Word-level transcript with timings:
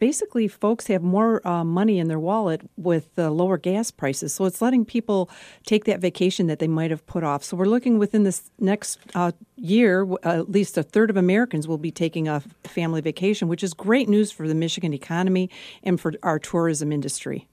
basically 0.00 0.48
folks 0.48 0.88
have 0.88 1.02
more 1.02 1.46
uh, 1.46 1.62
money 1.62 2.00
in 2.00 2.08
their 2.08 2.18
wallet 2.18 2.62
with 2.76 3.14
the 3.14 3.30
lower 3.30 3.56
gas 3.56 3.92
prices. 3.92 4.34
So 4.34 4.46
it's 4.46 4.60
letting 4.60 4.84
people 4.84 5.30
take 5.64 5.84
that 5.84 6.00
vacation 6.00 6.48
that 6.48 6.58
they 6.58 6.66
might 6.66 6.90
have 6.90 7.06
put 7.06 7.22
off. 7.22 7.44
So 7.44 7.56
we're 7.56 7.66
looking 7.66 7.98
within 7.98 8.24
this 8.24 8.50
next 8.58 8.98
uh, 9.14 9.30
year, 9.60 10.06
at 10.22 10.50
least 10.50 10.78
a 10.78 10.82
third 10.82 11.10
of 11.10 11.16
Americans 11.16 11.68
will 11.68 11.78
be 11.78 11.90
taking 11.90 12.28
a 12.28 12.40
family 12.64 13.00
vacation, 13.00 13.48
which 13.48 13.62
is 13.62 13.74
great 13.74 14.08
news 14.08 14.30
for 14.30 14.48
the 14.48 14.54
Michigan 14.54 14.94
economy 14.94 15.50
and 15.82 16.00
for 16.00 16.12
our 16.22 16.38
tourism 16.38 16.92
industry. 16.92 17.46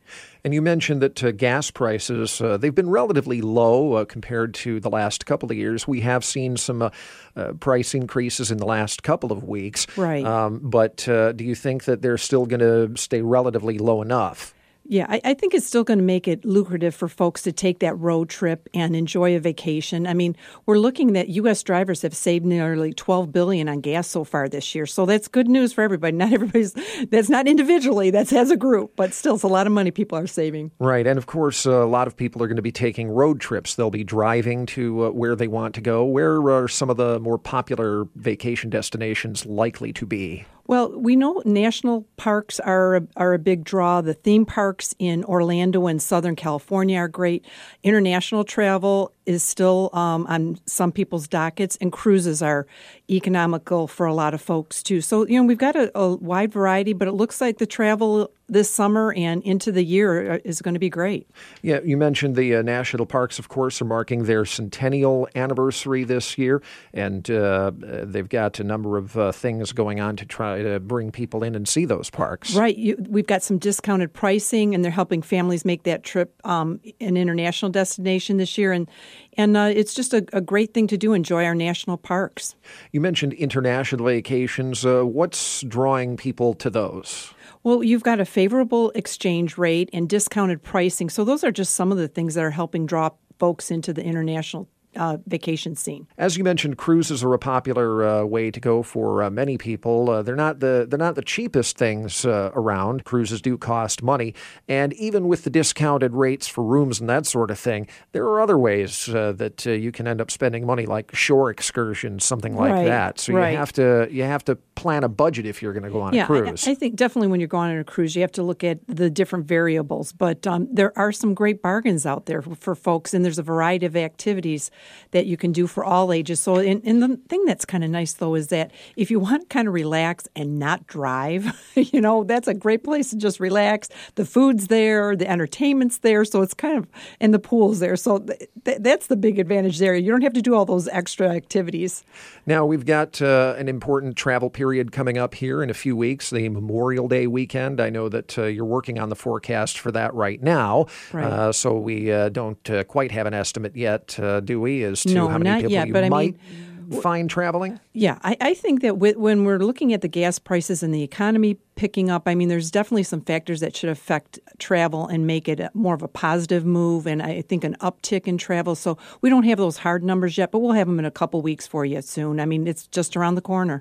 And 0.43 0.53
you 0.53 0.61
mentioned 0.61 1.01
that 1.01 1.23
uh, 1.23 1.31
gas 1.31 1.69
prices, 1.71 2.39
uh, 2.39 2.57
they've 2.57 2.73
been 2.73 2.89
relatively 2.89 3.41
low 3.41 3.93
uh, 3.93 4.05
compared 4.05 4.53
to 4.55 4.79
the 4.79 4.89
last 4.89 5.25
couple 5.25 5.51
of 5.51 5.57
years. 5.57 5.87
We 5.87 6.01
have 6.01 6.23
seen 6.23 6.55
some 6.55 6.81
uh, 6.81 6.89
uh, 7.35 7.53
price 7.53 7.93
increases 7.93 8.49
in 8.51 8.57
the 8.57 8.65
last 8.65 9.03
couple 9.03 9.31
of 9.31 9.43
weeks. 9.43 9.85
Right. 9.97 10.25
Um, 10.25 10.59
but 10.63 11.07
uh, 11.09 11.33
do 11.33 11.43
you 11.43 11.55
think 11.55 11.83
that 11.85 12.01
they're 12.01 12.17
still 12.17 12.45
going 12.45 12.61
to 12.61 12.99
stay 12.99 13.21
relatively 13.21 13.77
low 13.77 14.01
enough? 14.01 14.53
Yeah, 14.89 15.05
I, 15.09 15.19
I, 15.25 15.33
think 15.33 15.53
it's 15.53 15.65
still 15.65 15.83
going 15.83 15.99
to 15.99 16.03
make 16.03 16.29
it 16.29 16.45
lucrative 16.45 16.95
for 16.95 17.09
folks 17.09 17.41
to 17.41 17.51
take 17.51 17.79
that 17.79 17.95
road 17.95 18.29
trip 18.29 18.69
and 18.73 18.95
enjoy 18.95 19.35
a 19.35 19.39
vacation. 19.39 20.07
I 20.07 20.13
mean, 20.13 20.35
we're 20.65 20.77
looking 20.77 21.13
that 21.13 21.27
U.S. 21.29 21.61
drivers 21.61 22.03
have 22.03 22.15
saved 22.15 22.45
nearly 22.45 22.93
12 22.93 23.31
billion 23.33 23.67
on 23.67 23.81
gas 23.81 24.07
so 24.07 24.23
far 24.23 24.47
this 24.47 24.73
year, 24.73 24.85
so 24.85 25.05
that's 25.05 25.27
good 25.27 25.49
news 25.49 25.73
for 25.73 25.81
everybody. 25.81 26.15
Not 26.15 26.31
everybody's 26.31 26.73
that's 27.09 27.29
not 27.29 27.47
individually, 27.47 28.11
that's 28.11 28.31
as 28.31 28.49
a 28.49 28.55
group, 28.55 28.93
but 28.95 29.13
still, 29.13 29.35
it's 29.35 29.43
a 29.43 29.47
lot 29.47 29.67
of 29.67 29.73
money 29.73 29.91
people 29.91 30.17
are 30.17 30.27
saving. 30.27 30.71
Right, 30.79 31.05
and 31.05 31.17
of 31.17 31.25
course, 31.25 31.65
a 31.65 31.85
lot 31.85 32.07
of 32.07 32.15
people 32.15 32.41
are 32.41 32.47
going 32.47 32.55
to 32.55 32.61
be 32.61 32.71
taking 32.71 33.09
road 33.09 33.41
trips. 33.41 33.75
They'll 33.75 33.89
be 33.89 34.05
driving 34.05 34.65
to 34.67 35.07
uh, 35.07 35.09
where 35.11 35.35
they 35.35 35.49
want 35.49 35.75
to 35.75 35.81
go. 35.81 36.05
Where 36.05 36.37
are 36.49 36.67
some 36.69 36.89
of 36.89 36.95
the 36.95 37.19
more 37.19 37.37
popular 37.37 38.07
vacation 38.15 38.69
destinations 38.69 39.45
likely 39.45 39.91
to 39.93 40.05
be? 40.05 40.45
Well, 40.67 40.91
we 40.91 41.15
know 41.15 41.41
national 41.45 42.05
parks 42.17 42.59
are 42.59 42.97
a, 42.97 43.07
are 43.15 43.33
a 43.33 43.39
big 43.39 43.63
draw. 43.63 44.01
The 44.01 44.13
theme 44.13 44.45
parks 44.45 44.93
in 44.99 45.23
Orlando 45.23 45.87
and 45.87 46.01
Southern 46.01 46.35
California 46.35 46.97
are 46.97 47.07
great. 47.07 47.45
International 47.83 48.43
travel 48.43 49.13
is 49.27 49.43
still 49.43 49.89
um, 49.93 50.25
on 50.27 50.57
some 50.65 50.91
people's 50.91 51.27
dockets, 51.27 51.77
and 51.81 51.91
cruises 51.91 52.41
are 52.41 52.65
economical 53.09 53.87
for 53.87 54.05
a 54.05 54.13
lot 54.13 54.33
of 54.33 54.41
folks 54.41 54.81
too. 54.81 55.01
So, 55.01 55.27
you 55.27 55.39
know, 55.39 55.45
we've 55.45 55.57
got 55.57 55.75
a, 55.75 55.91
a 55.97 56.15
wide 56.15 56.51
variety, 56.51 56.93
but 56.93 57.07
it 57.07 57.13
looks 57.13 57.41
like 57.41 57.57
the 57.57 57.67
travel 57.67 58.31
this 58.49 58.69
summer 58.69 59.13
and 59.13 59.43
into 59.43 59.71
the 59.71 59.83
year 59.83 60.33
uh, 60.33 60.37
is 60.45 60.61
going 60.61 60.73
to 60.73 60.79
be 60.79 60.89
great. 60.89 61.27
Yeah, 61.61 61.79
you 61.83 61.97
mentioned 61.97 62.35
the 62.35 62.55
uh, 62.55 62.61
national 62.61 63.05
parks, 63.05 63.39
of 63.39 63.49
course, 63.49 63.81
are 63.81 63.85
marking 63.85 64.23
their 64.23 64.45
centennial 64.45 65.27
anniversary 65.35 66.05
this 66.05 66.37
year, 66.37 66.61
and 66.93 67.29
uh, 67.29 67.71
they've 67.75 68.29
got 68.29 68.59
a 68.59 68.63
number 68.63 68.97
of 68.97 69.17
uh, 69.17 69.31
things 69.33 69.73
going 69.73 69.99
on 69.99 70.15
to 70.15 70.25
try 70.25 70.61
to 70.61 70.79
bring 70.79 71.11
people 71.11 71.43
in 71.43 71.55
and 71.55 71.67
see 71.67 71.83
those 71.83 72.09
parks. 72.09 72.55
Right. 72.55 72.77
You, 72.77 72.95
we've 73.09 73.27
got 73.27 73.43
some 73.43 73.57
discounted 73.57 74.13
pricing, 74.13 74.73
and 74.73 74.83
they're 74.83 74.91
helping 74.91 75.21
families 75.21 75.65
make 75.65 75.83
that 75.83 76.03
trip 76.03 76.33
um, 76.45 76.79
an 77.01 77.17
international 77.17 77.71
destination 77.71 78.37
this 78.37 78.57
year, 78.57 78.71
and 78.71 78.89
and 79.37 79.55
uh, 79.55 79.71
it's 79.73 79.93
just 79.93 80.13
a, 80.13 80.25
a, 80.33 80.41
great 80.41 80.73
thing 80.73 80.87
to 80.87 80.97
do. 80.97 81.13
Enjoy 81.13 81.45
our 81.45 81.55
national 81.55 81.97
parks. 81.97 82.55
You 82.91 83.01
mentioned 83.01 83.33
international 83.33 84.05
vacations. 84.05 84.85
Uh, 84.85 85.03
what's 85.03 85.61
drawing 85.61 86.17
people 86.17 86.53
to 86.55 86.69
those? 86.69 87.33
Well, 87.63 87.83
you've 87.83 88.03
got 88.03 88.19
a 88.19 88.25
favorable 88.25 88.91
exchange 88.95 89.57
rate 89.57 89.89
and 89.93 90.07
discounted 90.07 90.63
pricing. 90.63 91.09
So, 91.09 91.23
those 91.23 91.43
are 91.43 91.51
just 91.51 91.75
some 91.75 91.91
of 91.91 91.97
the 91.97 92.07
things 92.07 92.35
that 92.35 92.43
are 92.43 92.51
helping 92.51 92.85
draw 92.85 93.09
folks 93.39 93.71
into 93.71 93.93
the 93.93 94.03
international 94.03 94.67
uh, 94.97 95.17
vacation 95.27 95.75
scene. 95.75 96.07
As 96.17 96.37
you 96.37 96.43
mentioned, 96.43 96.77
cruises 96.77 97.23
are 97.23 97.33
a 97.33 97.39
popular 97.39 98.05
uh, 98.05 98.23
way 98.23 98.51
to 98.51 98.59
go 98.59 98.83
for 98.83 99.23
uh, 99.23 99.29
many 99.29 99.57
people. 99.57 100.09
Uh, 100.09 100.21
they're 100.21 100.35
not 100.35 100.59
the 100.59 100.85
they're 100.89 100.99
not 100.99 101.15
the 101.15 101.21
cheapest 101.21 101.77
things 101.77 102.25
uh, 102.25 102.51
around. 102.53 103.03
Cruises 103.03 103.41
do 103.41 103.57
cost 103.57 104.03
money, 104.03 104.33
and 104.67 104.93
even 104.93 105.27
with 105.27 105.43
the 105.43 105.49
discounted 105.49 106.13
rates 106.13 106.47
for 106.47 106.63
rooms 106.63 106.99
and 106.99 107.09
that 107.09 107.25
sort 107.25 107.51
of 107.51 107.59
thing, 107.59 107.87
there 108.11 108.23
are 108.25 108.41
other 108.41 108.57
ways 108.57 109.09
uh, 109.09 109.31
that 109.33 109.65
you 109.65 109.91
can 109.91 110.07
end 110.07 110.21
up 110.21 110.31
spending 110.31 110.65
money, 110.65 110.85
like 110.85 111.15
shore 111.15 111.49
excursions, 111.49 112.25
something 112.25 112.55
like 112.55 112.71
right, 112.71 112.85
that. 112.85 113.19
So 113.19 113.33
right. 113.33 113.51
you 113.51 113.57
have 113.57 113.73
to 113.73 114.07
you 114.11 114.23
have 114.23 114.45
to 114.45 114.55
plan 114.75 115.03
a 115.03 115.09
budget 115.09 115.45
if 115.45 115.61
you're 115.61 115.73
going 115.73 115.83
to 115.83 115.89
go 115.89 116.01
on 116.01 116.13
yeah, 116.13 116.23
a 116.23 116.27
cruise. 116.27 116.67
I, 116.67 116.71
I, 116.71 116.75
think 116.75 116.95
definitely 116.95 117.29
when 117.29 117.39
you're 117.39 117.47
going 117.47 117.71
on 117.71 117.77
a 117.77 117.83
cruise, 117.83 118.15
you 118.15 118.21
have 118.21 118.31
to 118.33 118.43
look 118.43 118.63
at 118.63 118.79
the 118.87 119.09
different 119.09 119.45
variables. 119.45 120.11
But 120.11 120.45
um, 120.45 120.67
there 120.71 120.97
are 120.97 121.11
some 121.11 121.33
great 121.33 121.61
bargains 121.61 122.05
out 122.05 122.27
there 122.27 122.41
for, 122.41 122.55
for 122.55 122.75
folks, 122.75 123.13
and 123.13 123.25
there's 123.25 123.39
a 123.39 123.43
variety 123.43 123.85
of 123.85 123.95
activities 123.95 124.69
that 125.11 125.25
you 125.25 125.37
can 125.37 125.51
do 125.51 125.67
for 125.67 125.83
all 125.83 126.11
ages. 126.11 126.39
So, 126.39 126.57
and, 126.57 126.81
and 126.85 127.01
the 127.01 127.17
thing 127.27 127.45
that's 127.45 127.65
kind 127.65 127.83
of 127.83 127.89
nice 127.89 128.13
though 128.13 128.35
is 128.35 128.47
that 128.47 128.71
if 128.95 129.11
you 129.11 129.19
want 129.19 129.43
to 129.43 129.47
kind 129.47 129.67
of 129.67 129.73
relax 129.73 130.27
and 130.35 130.59
not 130.59 130.87
drive, 130.87 131.45
you 131.75 132.01
know, 132.01 132.23
that's 132.23 132.47
a 132.47 132.53
great 132.53 132.83
place 132.83 133.09
to 133.11 133.17
just 133.17 133.39
relax. 133.39 133.89
The 134.15 134.25
food's 134.25 134.67
there, 134.67 135.15
the 135.15 135.29
entertainment's 135.29 135.99
there, 135.99 136.25
so 136.25 136.41
it's 136.41 136.53
kind 136.53 136.77
of, 136.77 136.87
and 137.19 137.33
the 137.33 137.39
pool's 137.39 137.79
there. 137.79 137.95
So 137.95 138.19
th- 138.19 138.49
th- 138.65 138.77
that's 138.81 139.07
the 139.07 139.15
big 139.15 139.39
advantage 139.39 139.79
there. 139.79 139.95
You 139.95 140.11
don't 140.11 140.23
have 140.23 140.33
to 140.33 140.41
do 140.41 140.55
all 140.55 140.65
those 140.65 140.87
extra 140.89 141.29
activities. 141.29 142.03
Now, 142.45 142.65
we've 142.65 142.85
got 142.85 143.21
uh, 143.21 143.55
an 143.57 143.67
important 143.67 144.15
travel 144.15 144.49
period 144.49 144.91
coming 144.91 145.17
up 145.17 145.35
here 145.35 145.61
in 145.63 145.69
a 145.69 145.73
few 145.73 145.95
weeks, 145.95 146.29
the 146.29 146.49
Memorial 146.49 147.07
Day 147.07 147.27
weekend. 147.27 147.81
I 147.81 147.89
know 147.89 148.09
that 148.09 148.37
uh, 148.37 148.43
you're 148.43 148.65
working 148.65 148.99
on 148.99 149.09
the 149.09 149.15
forecast 149.15 149.79
for 149.79 149.91
that 149.91 150.13
right 150.13 150.41
now. 150.41 150.85
Right. 151.11 151.25
Uh, 151.25 151.51
so 151.51 151.77
we 151.77 152.11
uh, 152.11 152.29
don't 152.29 152.69
uh, 152.69 152.83
quite 152.83 153.11
have 153.11 153.27
an 153.27 153.33
estimate 153.33 153.75
yet, 153.75 154.17
uh, 154.19 154.39
do 154.39 154.59
we, 154.61 154.66
as 154.67 155.03
to 155.03 155.13
no, 155.13 155.27
how 155.27 155.37
many 155.37 155.61
people 155.61 155.71
yet, 155.71 155.87
you 155.87 155.93
but 155.93 156.09
might 156.09 156.35
I 156.35 156.89
mean, 156.89 157.01
find 157.01 157.29
traveling? 157.29 157.79
Yeah, 157.93 158.17
I, 158.21 158.37
I 158.39 158.53
think 158.53 158.81
that 158.81 158.97
with, 158.97 159.17
when 159.17 159.43
we're 159.43 159.59
looking 159.59 159.91
at 159.93 160.01
the 160.01 160.07
gas 160.07 160.39
prices 160.39 160.83
and 160.83 160.93
the 160.93 161.03
economy 161.03 161.57
picking 161.75 162.09
up, 162.09 162.23
I 162.27 162.35
mean, 162.35 162.47
there's 162.47 162.71
definitely 162.71 163.03
some 163.03 163.21
factors 163.21 163.59
that 163.59 163.75
should 163.75 163.89
affect 163.89 164.39
travel 164.57 165.07
and 165.07 165.27
make 165.27 165.49
it 165.49 165.59
more 165.73 165.93
of 165.93 166.01
a 166.01 166.07
positive 166.07 166.65
move, 166.65 167.05
and 167.05 167.21
I 167.21 167.41
think 167.41 167.63
an 167.63 167.75
uptick 167.81 168.25
in 168.25 168.37
travel. 168.37 168.73
So 168.75 168.97
we 169.21 169.29
don't 169.29 169.43
have 169.43 169.57
those 169.57 169.77
hard 169.77 170.03
numbers 170.03 170.37
yet, 170.37 170.51
but 170.51 170.59
we'll 170.59 170.71
have 170.73 170.87
them 170.87 170.99
in 170.99 171.05
a 171.05 171.11
couple 171.11 171.41
weeks 171.41 171.67
for 171.67 171.83
you 171.85 172.01
soon. 172.01 172.39
I 172.39 172.45
mean, 172.45 172.67
it's 172.67 172.87
just 172.87 173.17
around 173.17 173.35
the 173.35 173.41
corner. 173.41 173.75